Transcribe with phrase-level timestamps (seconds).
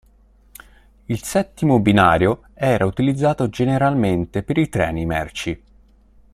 [1.05, 5.63] Il settimo binario era utilizzato generalmente per i treni merci.